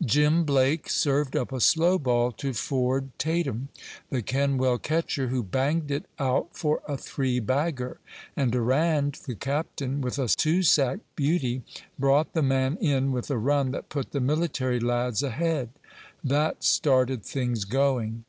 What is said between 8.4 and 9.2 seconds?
Durand,